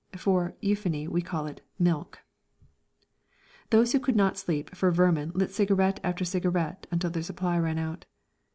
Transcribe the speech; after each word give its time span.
(For 0.17 0.55
euphony 0.61 1.07
we 1.07 1.21
called 1.21 1.47
it 1.51 1.61
"milk.") 1.77 2.21
Those 3.69 3.91
who 3.91 3.99
could 3.99 4.15
not 4.15 4.35
sleep 4.35 4.75
for 4.75 4.89
vermin 4.89 5.31
lit 5.35 5.51
cigarette 5.51 5.99
after 6.03 6.25
cigarette 6.25 6.87
until 6.89 7.11
their 7.11 7.21
supply 7.21 7.59
ran 7.59 7.77
out. 7.77 8.07